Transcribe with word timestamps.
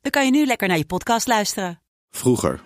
dan 0.00 0.10
kan 0.10 0.24
je 0.24 0.30
nu 0.30 0.46
lekker 0.46 0.68
naar 0.68 0.78
je 0.78 0.86
podcast 0.86 1.26
luisteren. 1.26 1.80
Vroeger. 2.10 2.62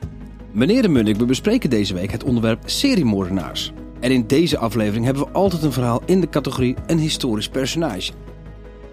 Meneer 0.53 0.83
de 0.83 0.89
Munnik, 0.89 1.17
we 1.17 1.25
bespreken 1.25 1.71
deze 1.71 1.95
week 1.95 2.11
het 2.11 2.25
onderwerp 2.25 2.63
seriemoordenaars. 2.67 3.73
En 4.01 4.11
in 4.11 4.27
deze 4.27 4.59
aflevering 4.59 5.05
hebben 5.05 5.25
we 5.25 5.31
altijd 5.31 5.63
een 5.63 5.73
verhaal 5.73 6.03
in 6.07 6.21
de 6.21 6.29
categorie 6.29 6.77
een 6.87 6.99
historisch 6.99 7.49
personage. 7.49 8.13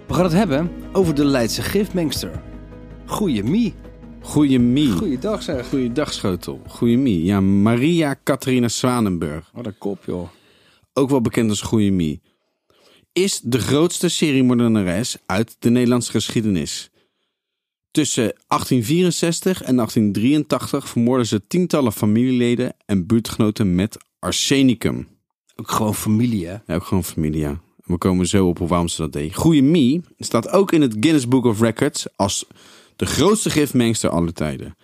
We 0.07 0.13
gaan 0.13 0.23
het 0.23 0.33
hebben 0.33 0.71
over 0.91 1.15
de 1.15 1.25
Leidse 1.25 1.61
gifmengster. 1.61 2.43
Goeie 3.05 3.43
Mie. 3.43 3.73
Goeie 4.21 4.59
Mie. 4.59 4.91
Goeiedag 4.91 5.43
zeg. 5.43 5.67
Goeiedag, 5.69 6.13
Schotel. 6.13 6.61
Goeie 6.67 6.97
Mie. 6.97 7.23
Ja, 7.23 7.41
Maria 7.41 8.15
Catharina 8.23 8.67
Zwanenburg. 8.67 9.49
Wat 9.53 9.65
een 9.65 9.77
kop 9.77 10.03
joh. 10.05 10.29
Ook 10.93 11.09
wel 11.09 11.21
bekend 11.21 11.49
als 11.49 11.61
Goeie 11.61 11.91
Mie. 11.91 12.21
Is 13.13 13.41
de 13.43 13.59
grootste 13.59 14.09
seriemoordenares 14.09 15.17
uit 15.25 15.55
de 15.59 15.69
Nederlandse 15.69 16.11
geschiedenis. 16.11 16.90
Tussen 17.91 18.23
1864 18.23 19.61
en 19.61 19.75
1883 19.75 20.89
vermoordden 20.89 21.27
ze 21.27 21.47
tientallen 21.47 21.93
familieleden 21.93 22.73
en 22.85 23.05
buurtgenoten 23.05 23.75
met 23.75 23.97
arsenicum. 24.19 25.07
Ook 25.55 25.71
gewoon 25.71 25.95
familie 25.95 26.47
hè. 26.47 26.57
Ja, 26.65 26.75
ook 26.75 26.83
gewoon 26.83 27.03
familie, 27.03 27.39
ja. 27.39 27.61
We 27.83 27.97
komen 27.97 28.27
zo 28.27 28.47
op 28.47 28.57
waarom 28.57 28.87
ze 28.87 29.01
dat 29.01 29.13
deed. 29.13 29.35
Goeie 29.35 29.63
Mie 29.63 30.01
staat 30.17 30.49
ook 30.49 30.71
in 30.71 30.81
het 30.81 30.95
Guinness 30.99 31.27
Book 31.27 31.45
of 31.45 31.61
Records 31.61 32.07
als 32.15 32.45
de 32.95 33.05
grootste 33.05 33.49
gifmengster 33.49 34.09
aller 34.09 34.33
tijden. 34.33 34.75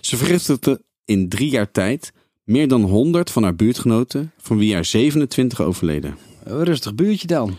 Ze 0.00 0.16
vergiftigde 0.16 0.82
in 1.04 1.28
drie 1.28 1.50
jaar 1.50 1.70
tijd 1.70 2.12
meer 2.44 2.68
dan 2.68 2.82
100 2.82 3.30
van 3.30 3.42
haar 3.42 3.54
buurtgenoten, 3.54 4.32
van 4.38 4.58
wie 4.58 4.74
er 4.74 4.84
27 4.84 5.60
overleden. 5.60 6.18
Een 6.44 6.64
rustig 6.64 6.94
buurtje 6.94 7.26
dan. 7.26 7.56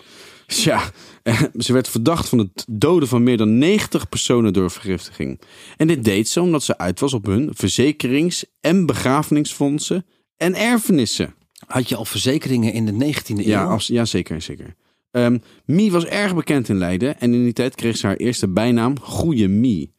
Ja, 0.64 0.92
eh, 1.24 1.42
ze 1.58 1.74
werd 1.74 1.90
verdacht 1.90 2.30
van 2.30 2.38
het 2.38 2.66
doden 2.70 3.08
van 3.08 3.24
meer 3.24 3.38
dan 3.38 3.58
90 3.58 4.10
personen 4.10 4.54
door 4.54 4.72
vergiftiging. 4.72 5.42
En 5.78 5.88
dit 5.88 6.04
deed 6.04 6.28
ze 6.28 6.42
omdat 6.42 6.64
ze 6.64 6.78
uit 6.78 7.00
was 7.00 7.14
op 7.14 7.26
hun 7.26 7.50
verzekerings- 7.54 8.46
en 8.62 8.86
begrafenisfondsen 8.86 10.06
en 10.38 10.56
erfenissen. 10.56 11.36
Had 11.68 11.90
je 11.90 11.96
al 11.96 12.06
verzekeringen 12.06 12.74
in 12.74 12.86
de 12.86 12.92
19e 12.92 13.38
eeuw? 13.38 13.44
Ja, 13.44 13.64
als, 13.64 13.88
ja 13.88 14.06
zeker, 14.06 14.42
zeker. 14.42 14.76
Ehm, 15.12 15.38
Mie 15.66 15.92
was 15.92 16.06
erg 16.06 16.36
bekend 16.36 16.70
in 16.70 16.78
Leiden 16.78 17.20
en 17.20 17.34
in 17.34 17.44
die 17.44 17.54
tijd 17.54 17.76
kreeg 17.76 17.98
ze 17.98 18.08
haar 18.08 18.16
eerste 18.16 18.48
bijnaam 18.48 19.00
Goeie 19.00 19.48
Mie. 19.48 19.94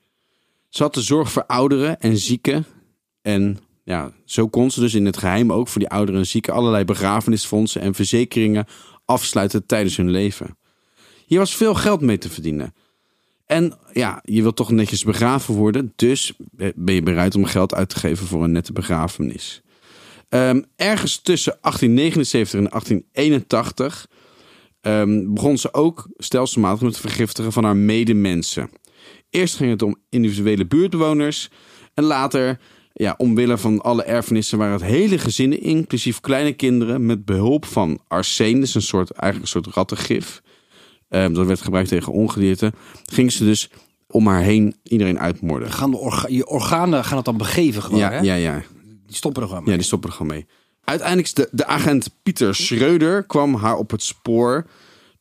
Ze 0.69 0.83
had 0.83 0.95
de 0.95 1.03
zorg 1.03 1.33
voor 1.33 1.47
ouderen 1.47 2.01
en 2.01 2.19
zieken 2.19 2.67
en 3.23 3.59
ja, 3.85 4.13
zo 4.25 4.49
kon 4.49 4.71
ze 4.71 4.81
dus 4.81 4.95
in 4.95 5.07
het 5.07 5.17
geheim 5.17 5.53
ook 5.53 5.69
voor 5.69 5.81
die 5.81 5.91
ouderen 5.91 6.21
en 6.21 6.27
zieken 6.27 6.55
allerlei 6.55 6.85
begrafenisfondsen 6.85 7.81
en 7.81 7.95
verzekeringen 7.95 8.67
afsluiten 9.11 9.67
tijdens 9.67 9.97
hun 9.97 10.11
leven. 10.11 10.59
Hier 11.27 11.39
was 11.39 11.57
veel 11.57 11.75
geld 11.75 12.01
mee 12.01 12.19
te 12.19 12.31
verdienen. 12.31 12.75
En 13.47 13.79
ja, 13.93 14.21
je 14.25 14.43
wilt 14.43 14.57
toch 14.57 14.71
netjes 14.71 15.05
begraven 15.05 15.55
worden, 15.55 15.93
dus 15.97 16.33
ben 16.75 16.95
je 16.95 17.03
bereid 17.03 17.35
om 17.35 17.45
geld 17.45 17.75
uit 17.75 17.89
te 17.89 17.99
geven 17.99 18.27
voor 18.27 18.45
een 18.45 18.53
nette 18.53 18.73
begrafenis. 18.73 19.63
Ehm, 20.29 20.63
ergens 20.77 21.21
tussen 21.23 21.59
1879 21.61 22.59
en 22.61 22.71
1881 22.71 24.09
ehm, 24.81 25.33
begon 25.33 25.59
ze 25.59 25.75
ook 25.75 26.09
stelselmatig 26.17 26.81
met 26.81 26.93
het 26.93 27.01
vergiftigen 27.01 27.53
van 27.53 27.65
haar 27.65 27.77
medemensen. 27.77 28.71
Eerst 29.31 29.57
ging 29.57 29.71
het 29.71 29.83
om 29.83 29.97
individuele 30.09 30.67
buurtbewoners 30.67 31.51
en 31.95 32.05
later, 32.05 32.61
ja, 32.93 33.15
omwille 33.19 33.59
van 33.59 33.81
alle 33.81 34.03
erfenissen, 34.03 34.59
waren 34.59 34.73
het 34.73 34.83
hele 34.83 35.19
gezinnen, 35.19 35.61
inclusief 35.63 36.21
kleine 36.21 36.53
kinderen, 36.53 37.07
met 37.07 37.25
behulp 37.25 37.65
van 37.65 38.01
arsen, 38.09 38.61
dus 38.61 38.75
een 38.75 38.83
soort, 38.83 39.11
eigenlijk 39.11 39.55
een 39.55 39.63
soort 39.63 39.75
rattengif. 39.75 40.43
Ehm, 41.09 41.33
dat 41.33 41.47
werd 41.47 41.61
gebruikt 41.61 41.89
tegen 41.89 42.13
ongedierte. 42.13 42.73
Ging 43.05 43.33
ze 43.33 43.45
dus 43.45 43.71
om 44.07 44.27
haar 44.27 44.43
heen 44.43 44.75
iedereen 44.83 45.19
uitmoorden. 45.19 45.71
Gaan 45.73 45.91
de 45.91 45.97
orga- 45.97 46.29
je 46.29 46.47
organen 46.47 47.05
gaan 47.05 47.17
het 47.17 47.25
dan 47.25 47.37
begeven 47.37 47.83
gewoon 47.83 47.99
Ja, 47.99 48.11
hè? 48.11 48.19
ja, 48.21 48.35
ja. 48.35 48.63
Die 49.07 49.17
stoppen 49.17 49.43
er 49.43 49.49
gewoon 49.49 49.63
Ja, 49.63 49.69
mee. 49.69 49.79
die 49.79 49.87
stoppen 49.87 50.11
er 50.11 50.17
gewoon 50.17 50.33
mee. 50.33 50.47
Uiteindelijk 50.85 51.35
de, 51.35 51.49
de 51.53 51.67
agent 51.67 52.17
Pieter 52.23 52.55
Schreuder 52.55 53.23
kwam 53.25 53.55
haar 53.55 53.77
op 53.77 53.91
het 53.91 54.03
spoor 54.03 54.67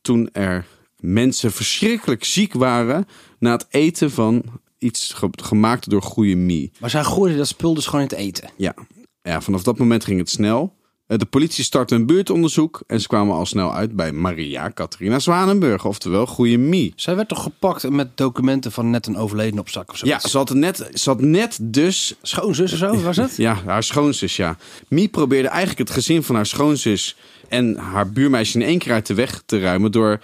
toen 0.02 0.30
er 0.32 0.66
mensen 1.00 1.52
verschrikkelijk 1.52 2.24
ziek 2.24 2.54
waren 2.54 3.06
na 3.40 3.52
het 3.52 3.66
eten 3.70 4.12
van 4.12 4.44
iets 4.80 5.14
ge- 5.14 5.30
gemaakt 5.32 5.90
door 5.90 6.02
goede 6.02 6.36
mie. 6.36 6.72
Maar 6.80 6.90
zij 6.90 7.04
gooiden 7.04 7.38
dat 7.38 7.48
spul 7.48 7.74
dus 7.74 7.86
gewoon 7.86 8.02
in 8.02 8.08
het 8.08 8.18
eten. 8.18 8.50
Ja. 8.58 8.74
ja, 9.22 9.42
vanaf 9.42 9.64
dat 9.64 9.78
moment 9.78 10.04
ging 10.04 10.20
het 10.20 10.30
snel. 10.30 10.78
Eh, 11.08 11.18
De 11.18 11.26
politie 11.26 11.64
startte 11.64 11.96
een 11.96 12.06
buurtonderzoek 12.06 12.82
en 12.88 13.02
ze 13.02 13.08
kwamen 13.08 13.36
al 13.36 13.46
snel 13.46 13.74
uit 13.74 13.96
bij 13.96 14.12
Maria 14.12 14.72
Catharina 14.74 15.20
Zwanenburg, 15.20 15.86
oftewel 15.86 16.26
goede 16.26 16.58
mie. 16.58 16.94
Zij 16.96 17.16
werd 17.16 17.28
toch 17.28 17.44
gepakt 17.44 17.90
met 17.90 18.18
documenten 18.18 18.72
van 18.72 18.90
net 18.90 19.08
een 19.08 19.18
overleden 19.18 19.60
op 19.60 19.70
zak 19.70 19.92
of 19.92 19.98
zo? 19.98 20.06
Ja, 20.08 20.20
ze 20.20 20.38
had, 20.38 20.54
net, 20.54 20.90
ze 20.94 21.10
had 21.10 21.22
net 21.22 21.58
dus 21.62 22.16
Schoonzus 22.22 22.72
of 22.72 22.78
zo, 22.78 23.02
was 23.02 23.18
het? 23.18 23.36
Ja, 23.38 23.62
haar 23.66 23.84
schoonzus, 23.84 24.36
ja. 24.36 24.58
Mie 24.88 25.08
probeerde 25.08 25.48
eigenlijk 25.48 25.80
het 25.80 25.90
gezin 25.90 26.24
van 26.24 26.36
haar 26.36 26.46
schoonzus 26.46 27.16
en 27.48 27.78
haar 27.78 28.12
buurmeisje 28.12 28.60
in 28.60 28.66
één 28.66 28.80
keer 28.80 28.92
uit 28.92 29.06
de 29.08 29.14
weg 29.14 29.42
te 29.46 29.60
ruimen 29.60 29.92
door, 29.92 30.20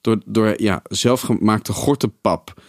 door, 0.00 0.18
door 0.26 0.54
ja, 0.62 0.82
zelfgemaakte 0.84 1.72
gortenpap 1.72 2.62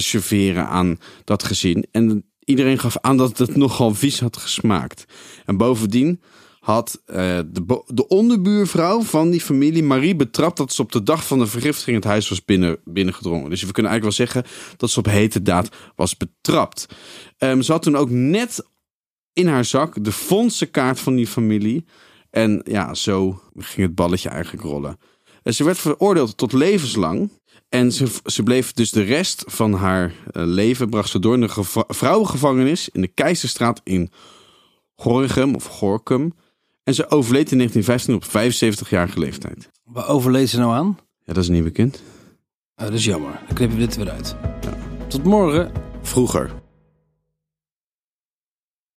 te 0.00 0.68
aan 0.68 0.98
dat 1.24 1.42
gezin. 1.42 1.86
En 1.90 2.24
iedereen 2.44 2.78
gaf 2.78 2.98
aan 3.00 3.16
dat 3.16 3.38
het 3.38 3.56
nogal 3.56 3.94
vies 3.94 4.20
had 4.20 4.36
gesmaakt. 4.36 5.04
En 5.44 5.56
bovendien 5.56 6.20
had 6.60 7.02
eh, 7.04 7.16
de, 7.46 7.82
de 7.86 8.08
onderbuurvrouw 8.08 9.02
van 9.02 9.30
die 9.30 9.40
familie, 9.40 9.82
Marie, 9.82 10.16
betrapt 10.16 10.56
dat 10.56 10.72
ze 10.72 10.82
op 10.82 10.92
de 10.92 11.02
dag 11.02 11.26
van 11.26 11.38
de 11.38 11.46
vergiftiging 11.46 11.96
het 11.96 12.04
huis 12.04 12.28
was 12.28 12.44
binnen, 12.44 12.78
binnengedrongen. 12.84 13.50
Dus 13.50 13.62
we 13.62 13.72
kunnen 13.72 13.92
eigenlijk 13.92 14.18
wel 14.18 14.26
zeggen 14.26 14.52
dat 14.76 14.90
ze 14.90 14.98
op 14.98 15.06
hete 15.06 15.42
daad 15.42 15.68
was 15.96 16.16
betrapt. 16.16 16.86
Ehm, 17.38 17.60
ze 17.60 17.72
had 17.72 17.82
toen 17.82 17.96
ook 17.96 18.10
net 18.10 18.66
in 19.32 19.46
haar 19.46 19.64
zak 19.64 20.04
de 20.04 20.12
fondsenkaart 20.12 21.00
van 21.00 21.16
die 21.16 21.26
familie. 21.26 21.84
En 22.30 22.62
ja, 22.64 22.94
zo 22.94 23.40
ging 23.54 23.86
het 23.86 23.94
balletje 23.94 24.28
eigenlijk 24.28 24.62
rollen. 24.62 24.98
En 25.46 25.54
ze 25.54 25.64
werd 25.64 25.78
veroordeeld 25.78 26.36
tot 26.36 26.52
levenslang. 26.52 27.30
En 27.68 27.92
ze, 27.92 28.06
ze 28.24 28.42
bleef 28.42 28.72
dus 28.72 28.90
de 28.90 29.02
rest 29.02 29.44
van 29.46 29.72
haar 29.72 30.12
eh, 30.30 30.42
leven, 30.46 30.90
bracht 30.90 31.10
ze 31.10 31.18
door 31.18 31.34
in 31.34 31.40
de 31.40 31.48
geva- 31.48 31.84
vrouwengevangenis 31.88 32.88
in 32.88 33.00
de 33.00 33.06
Keizerstraat 33.08 33.80
in 33.84 34.10
Gorinchem 34.96 35.54
of 35.54 35.64
Gorkum. 35.64 36.34
En 36.84 36.94
ze 36.94 37.10
overleed 37.10 37.50
in 37.50 37.58
1915 37.58 38.14
op 38.14 38.24
75-jarige 38.84 39.18
leeftijd. 39.18 39.70
Waar 39.84 40.08
overleed 40.08 40.48
ze 40.48 40.58
nou 40.58 40.72
aan? 40.72 40.98
Ja, 41.22 41.32
dat 41.32 41.42
is 41.42 41.48
niet 41.48 41.64
bekend. 41.64 42.02
Oh, 42.76 42.84
dat 42.84 42.92
is 42.94 43.04
jammer. 43.04 43.40
Dan 43.46 43.54
knippen 43.54 43.78
we 43.78 43.86
dit 43.86 43.96
weer 43.96 44.10
uit. 44.10 44.36
Tot 45.08 45.24
morgen. 45.24 45.72
Vroeger. 46.02 46.50